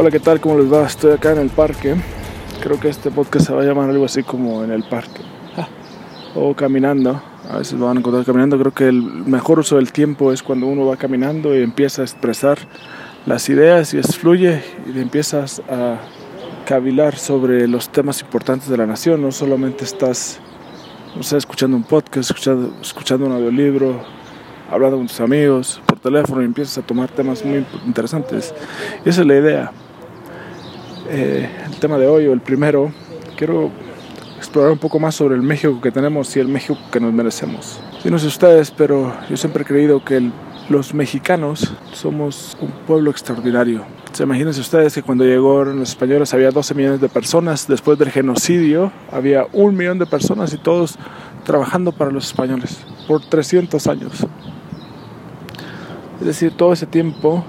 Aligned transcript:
Hola, 0.00 0.12
¿qué 0.12 0.20
tal? 0.20 0.40
¿Cómo 0.40 0.56
les 0.56 0.72
va? 0.72 0.86
Estoy 0.86 1.10
acá 1.10 1.32
en 1.32 1.38
el 1.38 1.50
parque. 1.50 1.96
Creo 2.62 2.78
que 2.78 2.88
este 2.88 3.10
podcast 3.10 3.48
se 3.48 3.52
va 3.52 3.62
a 3.62 3.64
llamar 3.64 3.90
algo 3.90 4.04
así 4.04 4.22
como 4.22 4.62
en 4.62 4.70
el 4.70 4.84
parque. 4.84 5.22
O 6.36 6.54
caminando. 6.54 7.20
A 7.50 7.58
veces 7.58 7.72
lo 7.80 7.86
van 7.86 7.96
a 7.96 7.98
encontrar 7.98 8.24
caminando. 8.24 8.56
Creo 8.60 8.72
que 8.72 8.86
el 8.86 9.02
mejor 9.02 9.58
uso 9.58 9.74
del 9.74 9.90
tiempo 9.90 10.32
es 10.32 10.44
cuando 10.44 10.68
uno 10.68 10.86
va 10.86 10.96
caminando 10.96 11.52
y 11.52 11.64
empieza 11.64 12.02
a 12.02 12.04
expresar 12.04 12.58
las 13.26 13.48
ideas 13.48 13.92
y 13.92 13.98
es 13.98 14.16
fluye 14.16 14.62
y 14.86 14.96
empiezas 15.00 15.60
a 15.68 15.96
cavilar 16.64 17.16
sobre 17.16 17.66
los 17.66 17.90
temas 17.90 18.20
importantes 18.20 18.68
de 18.68 18.76
la 18.76 18.86
nación. 18.86 19.20
No 19.20 19.32
solamente 19.32 19.82
estás, 19.82 20.38
no 21.16 21.24
sé, 21.24 21.38
escuchando 21.38 21.76
un 21.76 21.82
podcast, 21.82 22.30
escuchando, 22.30 22.72
escuchando 22.80 23.26
un 23.26 23.32
audiolibro, 23.32 24.00
hablando 24.70 24.96
con 24.96 25.08
tus 25.08 25.20
amigos 25.20 25.82
por 25.86 25.98
teléfono 25.98 26.40
y 26.40 26.44
empiezas 26.44 26.78
a 26.78 26.82
tomar 26.82 27.08
temas 27.08 27.44
muy 27.44 27.66
interesantes. 27.84 28.54
Y 29.04 29.08
esa 29.08 29.22
es 29.22 29.26
la 29.26 29.34
idea. 29.34 29.72
Eh, 31.10 31.48
el 31.64 31.76
tema 31.76 31.96
de 31.96 32.06
hoy 32.06 32.26
o 32.26 32.34
el 32.34 32.40
primero, 32.42 32.92
quiero 33.34 33.70
explorar 34.36 34.72
un 34.72 34.78
poco 34.78 34.98
más 34.98 35.14
sobre 35.14 35.36
el 35.36 35.42
México 35.42 35.80
que 35.80 35.90
tenemos 35.90 36.36
y 36.36 36.40
el 36.40 36.48
México 36.48 36.78
que 36.92 37.00
nos 37.00 37.14
merecemos. 37.14 37.80
Yo 38.04 38.10
no 38.10 38.18
sé 38.18 38.26
ustedes, 38.26 38.70
pero 38.70 39.14
yo 39.30 39.36
siempre 39.38 39.62
he 39.62 39.66
creído 39.66 40.04
que 40.04 40.30
los 40.68 40.92
mexicanos 40.92 41.72
somos 41.94 42.58
un 42.60 42.70
pueblo 42.86 43.10
extraordinario. 43.10 43.86
Se 44.12 44.24
imagínense 44.24 44.60
ustedes 44.60 44.94
que 44.94 45.02
cuando 45.02 45.24
llegaron 45.24 45.78
los 45.78 45.88
españoles 45.88 46.34
había 46.34 46.50
12 46.50 46.74
millones 46.74 47.00
de 47.00 47.08
personas, 47.08 47.66
después 47.66 47.98
del 47.98 48.10
genocidio 48.10 48.92
había 49.10 49.46
un 49.54 49.76
millón 49.76 49.98
de 49.98 50.04
personas 50.04 50.52
y 50.52 50.58
todos 50.58 50.98
trabajando 51.44 51.92
para 51.92 52.10
los 52.10 52.26
españoles 52.26 52.80
por 53.06 53.24
300 53.24 53.86
años. 53.86 54.26
Es 56.20 56.26
decir, 56.26 56.52
todo 56.54 56.74
ese 56.74 56.86
tiempo 56.86 57.44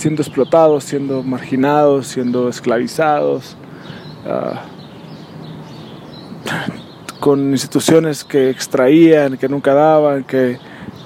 siendo 0.00 0.22
explotados, 0.22 0.84
siendo 0.84 1.22
marginados, 1.22 2.06
siendo 2.06 2.48
esclavizados, 2.48 3.54
uh, 4.24 4.56
con 7.20 7.50
instituciones 7.50 8.24
que 8.24 8.48
extraían, 8.48 9.36
que 9.36 9.46
nunca 9.46 9.74
daban, 9.74 10.24
que 10.24 10.58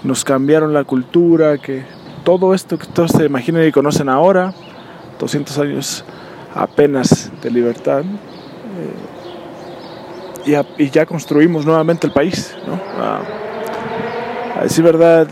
nos 0.04 0.24
cambiaron 0.24 0.72
la 0.72 0.84
cultura, 0.84 1.58
que 1.58 1.84
todo 2.22 2.54
esto 2.54 2.78
que 2.78 2.86
todos 2.86 3.10
se 3.10 3.24
imaginan 3.24 3.66
y 3.66 3.72
conocen 3.72 4.08
ahora, 4.08 4.54
200 5.18 5.58
años 5.58 6.04
apenas 6.54 7.32
de 7.42 7.50
libertad, 7.50 8.04
eh, 10.46 10.62
y, 10.78 10.90
ya 10.90 11.04
construimos 11.04 11.66
nuevamente 11.66 12.06
el 12.06 12.12
país. 12.12 12.54
¿no? 12.64 12.74
Uh, 12.74 14.58
a 14.60 14.62
decir 14.62 14.84
verdad, 14.84 15.26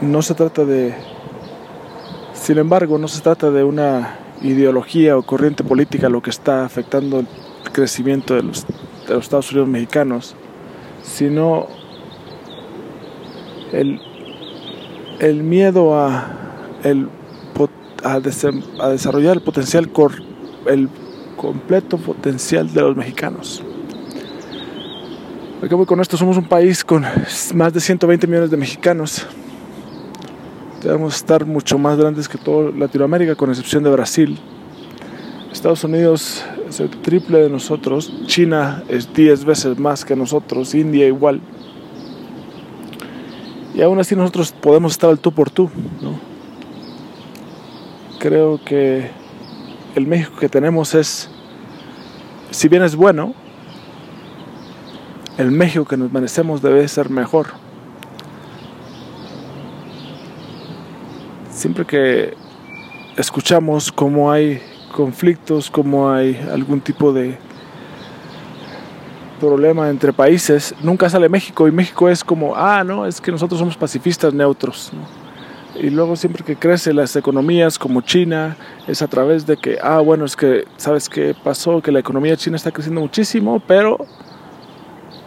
no 0.00 0.22
se 0.22 0.34
trata 0.34 0.64
de 0.64 0.94
sin 2.40 2.58
embargo, 2.58 2.96
no 2.98 3.06
se 3.06 3.20
trata 3.20 3.50
de 3.50 3.62
una 3.64 4.16
ideología 4.40 5.16
o 5.16 5.22
corriente 5.22 5.62
política 5.62 6.08
lo 6.08 6.22
que 6.22 6.30
está 6.30 6.64
afectando 6.64 7.20
el 7.20 7.28
crecimiento 7.72 8.34
de 8.34 8.42
los, 8.42 8.66
Estados 9.08 9.50
Unidos 9.50 9.68
mexicanos, 9.68 10.36
sino 11.02 11.66
el, 13.72 14.00
el 15.18 15.42
miedo 15.42 15.98
a, 15.98 16.30
el, 16.84 17.08
a, 18.04 18.14
a, 18.14 18.88
desarrollar 18.88 19.36
el 19.36 19.42
potencial, 19.42 19.90
el 20.66 20.88
completo 21.36 21.98
potencial 21.98 22.72
de 22.72 22.80
los 22.80 22.96
mexicanos. 22.96 23.62
Acabo 25.62 25.84
con 25.84 26.00
esto, 26.00 26.16
somos 26.16 26.38
un 26.38 26.48
país 26.48 26.84
con 26.84 27.04
más 27.54 27.72
de 27.72 27.80
120 27.80 28.26
millones 28.26 28.50
de 28.50 28.56
mexicanos 28.56 29.26
debemos 30.82 31.16
estar 31.16 31.44
mucho 31.44 31.78
más 31.78 31.98
grandes 31.98 32.28
que 32.28 32.38
toda 32.38 32.70
Latinoamérica, 32.70 33.34
con 33.34 33.50
excepción 33.50 33.82
de 33.84 33.90
Brasil. 33.90 34.38
Estados 35.52 35.84
Unidos 35.84 36.44
es 36.68 36.80
el 36.80 36.90
triple 36.90 37.38
de 37.38 37.50
nosotros, 37.50 38.12
China 38.26 38.82
es 38.88 39.12
10 39.12 39.44
veces 39.44 39.78
más 39.78 40.04
que 40.04 40.16
nosotros, 40.16 40.74
India 40.74 41.06
igual. 41.06 41.40
Y 43.74 43.82
aún 43.82 43.98
así 43.98 44.16
nosotros 44.16 44.52
podemos 44.52 44.92
estar 44.92 45.10
al 45.10 45.18
tú 45.18 45.32
por 45.32 45.50
tú. 45.50 45.70
¿no? 46.00 46.18
Creo 48.18 48.60
que 48.64 49.10
el 49.94 50.06
México 50.06 50.32
que 50.38 50.48
tenemos 50.48 50.94
es, 50.94 51.30
si 52.50 52.68
bien 52.68 52.82
es 52.82 52.96
bueno, 52.96 53.34
el 55.38 55.50
México 55.50 55.84
que 55.84 55.96
nos 55.96 56.12
merecemos 56.12 56.62
debe 56.62 56.86
ser 56.88 57.10
mejor. 57.10 57.48
Siempre 61.60 61.84
que 61.84 62.34
escuchamos 63.18 63.92
cómo 63.92 64.32
hay 64.32 64.62
conflictos, 64.92 65.70
cómo 65.70 66.10
hay 66.10 66.40
algún 66.50 66.80
tipo 66.80 67.12
de 67.12 67.38
problema 69.38 69.90
entre 69.90 70.12
países, 70.12 70.74
nunca 70.82 71.08
sale 71.10 71.28
México 71.28 71.68
y 71.68 71.72
México 71.72 72.08
es 72.08 72.24
como, 72.24 72.56
ah, 72.56 72.82
no, 72.82 73.06
es 73.06 73.20
que 73.20 73.30
nosotros 73.30 73.58
somos 73.58 73.76
pacifistas 73.76 74.32
neutros. 74.32 74.90
Y 75.74 75.90
luego 75.90 76.16
siempre 76.16 76.44
que 76.44 76.56
crecen 76.56 76.96
las 76.96 77.14
economías 77.14 77.78
como 77.78 78.00
China, 78.00 78.56
es 78.86 79.02
a 79.02 79.08
través 79.08 79.46
de 79.46 79.58
que, 79.58 79.78
ah, 79.82 80.00
bueno, 80.00 80.24
es 80.24 80.36
que, 80.36 80.64
¿sabes 80.78 81.10
qué 81.10 81.34
pasó? 81.44 81.82
Que 81.82 81.92
la 81.92 82.00
economía 82.00 82.36
china 82.36 82.56
está 82.56 82.70
creciendo 82.70 83.02
muchísimo, 83.02 83.62
pero 83.66 83.98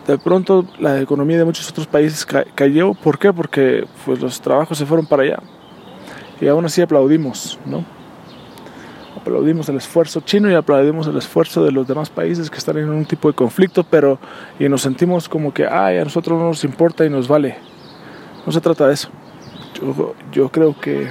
de 0.07 0.17
pronto 0.17 0.65
la 0.79 0.99
economía 0.99 1.37
de 1.37 1.45
muchos 1.45 1.69
otros 1.69 1.85
países 1.85 2.25
cayó. 2.55 2.93
¿Por 2.95 3.19
qué? 3.19 3.31
Porque 3.31 3.85
pues, 4.05 4.19
los 4.19 4.41
trabajos 4.41 4.79
se 4.79 4.85
fueron 4.85 5.05
para 5.05 5.23
allá 5.23 5.39
y 6.43 6.47
aún 6.49 6.65
así 6.65 6.81
aplaudimos, 6.81 7.57
¿no? 7.65 7.85
Aplaudimos 9.15 9.69
el 9.69 9.77
esfuerzo 9.77 10.19
chino 10.21 10.51
y 10.51 10.55
aplaudimos 10.55 11.07
el 11.07 11.15
esfuerzo 11.15 11.63
de 11.63 11.71
los 11.71 11.87
demás 11.87 12.09
países 12.09 12.49
que 12.49 12.57
están 12.57 12.77
en 12.77 12.89
un 12.89 13.05
tipo 13.05 13.29
de 13.29 13.33
conflicto, 13.33 13.85
pero 13.85 14.19
y 14.59 14.67
nos 14.67 14.81
sentimos 14.81 15.29
como 15.29 15.53
que, 15.53 15.65
ay, 15.65 15.99
a 15.99 16.03
nosotros 16.03 16.37
no 16.37 16.47
nos 16.47 16.63
importa 16.65 17.05
y 17.05 17.09
nos 17.09 17.29
vale. 17.29 17.55
No 18.45 18.51
se 18.51 18.59
trata 18.59 18.87
de 18.87 18.95
eso. 18.95 19.09
Yo, 19.75 20.15
yo 20.33 20.49
creo 20.49 20.75
que 20.79 21.09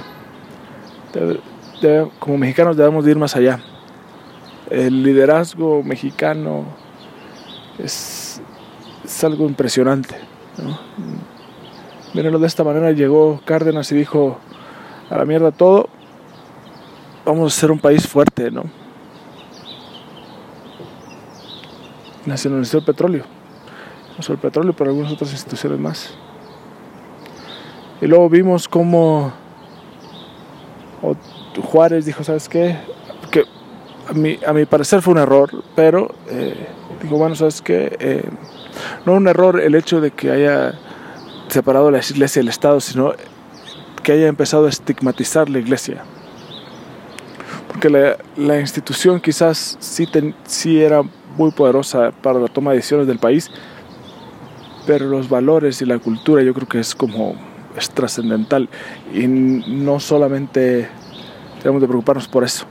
como 2.19 2.37
mexicanos 2.37 2.77
debemos 2.77 3.03
de 3.03 3.11
ir 3.11 3.17
más 3.17 3.35
allá. 3.35 3.59
El 4.69 5.03
liderazgo 5.03 5.81
mexicano 5.83 6.65
es, 7.79 8.39
es 9.03 9.23
algo 9.23 9.47
impresionante. 9.47 10.15
¿no? 10.57 10.79
Mírenlo 12.13 12.37
de 12.37 12.47
esta 12.47 12.63
manera, 12.63 12.91
llegó 12.91 13.41
Cárdenas 13.43 13.91
y 13.91 13.95
dijo, 13.95 14.39
a 15.13 15.17
la 15.19 15.25
mierda 15.25 15.51
todo, 15.51 15.89
vamos 17.23 17.55
a 17.55 17.59
ser 17.59 17.71
un 17.71 17.77
país 17.77 18.07
fuerte, 18.07 18.49
¿no? 18.49 18.63
Nacionalizó 22.25 22.79
el 22.79 22.85
petróleo, 22.85 23.23
no 24.17 24.23
solo 24.23 24.37
el 24.37 24.41
petróleo, 24.41 24.73
pero 24.73 24.89
algunas 24.89 25.11
otras 25.11 25.31
instituciones 25.31 25.79
más. 25.79 26.15
Y 28.01 28.07
luego 28.07 28.27
vimos 28.27 28.67
cómo 28.67 29.31
Juárez 31.61 32.05
dijo, 32.05 32.23
¿sabes 32.23 32.49
qué? 32.49 32.75
Que 33.29 33.43
a 34.09 34.13
mi, 34.13 34.39
a 34.47 34.51
mi 34.51 34.65
parecer 34.65 35.03
fue 35.03 35.13
un 35.13 35.19
error, 35.19 35.63
pero 35.75 36.09
eh, 36.27 36.67
dijo, 37.03 37.17
bueno, 37.17 37.35
¿sabes 37.35 37.61
qué? 37.61 37.95
Eh, 37.99 38.23
no 39.05 39.13
un 39.13 39.27
error 39.27 39.59
el 39.59 39.75
hecho 39.75 40.01
de 40.01 40.09
que 40.09 40.31
haya 40.31 40.73
separado 41.49 41.91
la 41.91 41.99
iglesia 41.99 42.39
del 42.39 42.49
Estado, 42.49 42.79
sino 42.79 43.13
que 44.03 44.11
haya 44.11 44.27
empezado 44.27 44.65
a 44.65 44.69
estigmatizar 44.69 45.49
la 45.49 45.59
iglesia. 45.59 46.03
Porque 47.67 47.89
la, 48.37 48.59
institución 48.59 49.19
quizás 49.19 49.77
sí 49.79 50.81
era 50.81 51.01
muy 51.37 51.51
poderosa 51.51 52.11
para 52.11 52.39
la 52.39 52.47
toma 52.47 52.71
de 52.71 52.77
decisiones 52.77 53.07
del 53.07 53.17
país, 53.17 53.49
pero 54.85 55.07
los 55.07 55.29
valores 55.29 55.81
y 55.81 55.85
la 55.85 55.97
cultura 55.97 56.43
yo 56.43 56.53
creo 56.53 56.67
que 56.67 56.79
es 56.79 56.93
como 56.93 57.35
es 57.75 57.89
trascendental 57.89 58.69
y 59.13 59.25
no 59.25 59.99
solamente 59.99 60.87
debemos 61.57 61.81
de 61.81 61.87
preocuparnos 61.87 62.27
por 62.27 62.43
eso, 62.43 62.65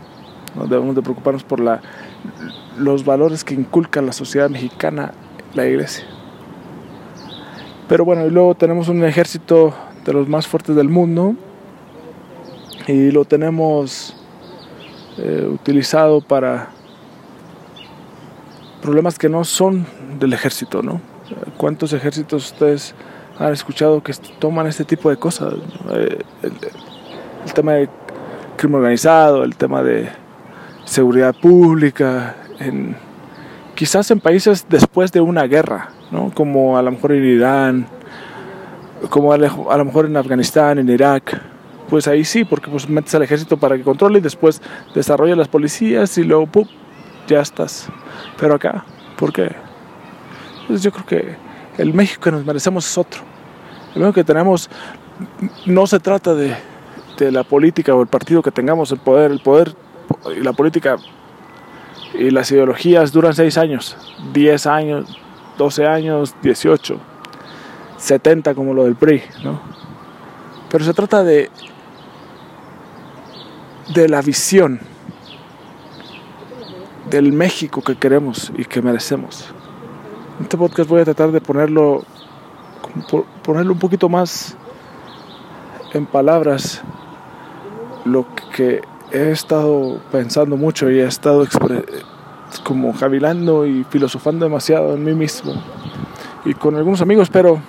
¿no? 0.54 0.66
debemos 0.66 0.94
de 0.94 1.02
preocuparnos 1.02 1.42
por 1.42 1.58
la, 1.58 1.80
los 2.78 3.04
valores 3.04 3.42
que 3.42 3.54
inculca 3.54 4.00
la 4.02 4.12
sociedad 4.12 4.48
mexicana, 4.48 5.12
la 5.54 5.66
iglesia. 5.66 6.04
Pero 7.88 8.04
bueno, 8.04 8.24
y 8.26 8.30
luego 8.30 8.54
tenemos 8.54 8.88
un 8.88 9.02
ejército 9.04 9.74
de 10.04 10.12
los 10.12 10.28
más 10.28 10.46
fuertes 10.46 10.74
del 10.76 10.88
mundo 10.88 11.34
y 12.86 13.10
lo 13.10 13.24
tenemos 13.24 14.16
eh, 15.18 15.48
utilizado 15.52 16.20
para 16.20 16.70
problemas 18.80 19.18
que 19.18 19.28
no 19.28 19.44
son 19.44 19.86
del 20.18 20.32
ejército, 20.32 20.82
¿no? 20.82 21.00
¿Cuántos 21.56 21.92
ejércitos 21.92 22.52
ustedes 22.52 22.94
han 23.38 23.52
escuchado 23.52 24.02
que 24.02 24.12
toman 24.38 24.66
este 24.66 24.84
tipo 24.84 25.08
de 25.08 25.16
cosas? 25.16 25.54
Eh, 25.92 26.18
el, 26.42 27.52
tema 27.52 27.72
de 27.74 27.88
crimen 28.56 28.76
organizado, 28.76 29.44
el 29.44 29.54
tema 29.56 29.82
de 29.82 30.08
seguridad 30.84 31.34
pública, 31.34 32.34
quizás 33.74 34.10
en 34.10 34.20
países 34.20 34.66
después 34.68 35.12
de 35.12 35.20
una 35.20 35.44
guerra, 35.44 35.90
¿no? 36.10 36.30
Como 36.34 36.76
a 36.76 36.82
lo 36.82 36.90
mejor 36.90 37.12
en 37.12 37.24
Irán, 37.24 37.86
como 39.08 39.32
a 39.32 39.38
lo 39.38 39.84
mejor 39.84 40.06
en 40.06 40.16
Afganistán, 40.16 40.78
en 40.78 40.88
Irak, 40.88 41.40
pues 41.88 42.08
ahí 42.08 42.24
sí, 42.24 42.44
porque 42.44 42.70
pues 42.70 42.88
metes 42.88 43.14
al 43.14 43.22
ejército 43.22 43.56
para 43.56 43.76
que 43.76 43.82
controle 43.82 44.18
y 44.18 44.22
después 44.22 44.62
desarrolla 44.94 45.36
las 45.36 45.48
policías 45.48 46.16
y 46.18 46.24
luego 46.24 46.46
¡pum! 46.46 46.66
ya 47.26 47.40
estás. 47.40 47.88
Pero 48.38 48.54
acá, 48.54 48.84
¿por 49.16 49.32
qué? 49.32 49.54
Pues 50.66 50.82
yo 50.82 50.90
creo 50.90 51.06
que 51.06 51.36
el 51.76 51.92
México 51.92 52.22
que 52.22 52.30
nos 52.30 52.46
merecemos 52.46 52.86
es 52.86 52.96
otro. 52.96 53.20
El 53.94 54.00
México 54.00 54.14
que 54.14 54.24
tenemos 54.24 54.70
no 55.66 55.86
se 55.86 56.00
trata 56.00 56.34
de, 56.34 56.54
de 57.18 57.30
la 57.30 57.44
política 57.44 57.94
o 57.94 58.00
el 58.00 58.08
partido 58.08 58.42
que 58.42 58.50
tengamos 58.50 58.90
el 58.92 58.98
poder, 58.98 59.30
el 59.30 59.40
poder 59.40 59.74
y 60.36 60.40
la 60.40 60.52
política 60.52 60.96
y 62.14 62.30
las 62.30 62.50
ideologías 62.50 63.12
duran 63.12 63.34
6 63.34 63.58
años, 63.58 63.96
10 64.32 64.66
años, 64.66 65.18
12 65.58 65.86
años, 65.86 66.34
18, 66.42 66.98
70 68.02 68.54
como 68.56 68.74
lo 68.74 68.84
del 68.84 68.96
PRI, 68.96 69.22
¿no? 69.44 69.60
Pero 70.68 70.84
se 70.84 70.92
trata 70.92 71.22
de 71.22 71.50
de 73.94 74.08
la 74.08 74.22
visión 74.22 74.80
del 77.10 77.32
México 77.32 77.82
que 77.82 77.96
queremos 77.96 78.52
y 78.56 78.64
que 78.64 78.82
merecemos. 78.82 79.46
Este 80.40 80.56
podcast 80.56 80.88
voy 80.88 81.02
a 81.02 81.04
tratar 81.04 81.30
de 81.30 81.40
ponerlo 81.40 82.04
ponerlo 83.42 83.72
un 83.72 83.78
poquito 83.78 84.08
más 84.08 84.56
en 85.92 86.06
palabras 86.06 86.82
lo 88.04 88.26
que 88.54 88.82
he 89.12 89.30
estado 89.30 90.00
pensando 90.10 90.56
mucho 90.56 90.90
y 90.90 90.98
he 90.98 91.06
estado 91.06 91.46
como 92.64 92.92
javilando 92.92 93.64
y 93.64 93.84
filosofando 93.84 94.44
demasiado 94.44 94.94
en 94.94 95.04
mí 95.04 95.14
mismo 95.14 95.54
y 96.44 96.54
con 96.54 96.74
algunos 96.74 97.00
amigos, 97.00 97.30
pero 97.30 97.60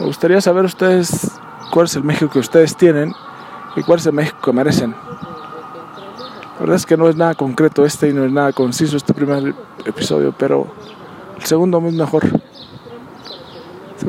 me 0.00 0.06
gustaría 0.06 0.40
saber 0.40 0.64
ustedes 0.64 1.30
cuál 1.70 1.84
es 1.84 1.94
el 1.94 2.04
México 2.04 2.30
que 2.30 2.38
ustedes 2.38 2.74
tienen 2.74 3.12
y 3.76 3.82
cuál 3.82 3.98
es 3.98 4.06
el 4.06 4.14
México 4.14 4.38
que 4.42 4.52
merecen. 4.52 4.92
La 6.54 6.60
verdad 6.60 6.76
es 6.76 6.86
que 6.86 6.96
no 6.96 7.06
es 7.08 7.16
nada 7.16 7.34
concreto 7.34 7.84
este 7.84 8.08
y 8.08 8.14
no 8.14 8.24
es 8.24 8.32
nada 8.32 8.52
conciso 8.54 8.96
este 8.96 9.12
primer 9.12 9.54
episodio, 9.84 10.34
pero 10.36 10.66
el 11.36 11.44
segundo 11.44 11.82
es 11.86 11.92
mejor. 11.92 12.24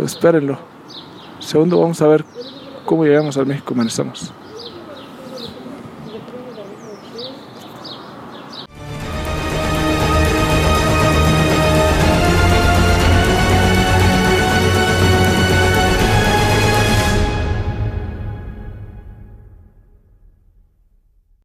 espérenlo. 0.02 0.58
El 1.40 1.46
segundo 1.46 1.82
vamos 1.82 2.02
a 2.02 2.08
ver 2.08 2.24
cómo 2.86 3.04
llegamos 3.04 3.36
al 3.36 3.46
México 3.46 3.74
que 3.74 3.80
merecemos. 3.80 4.34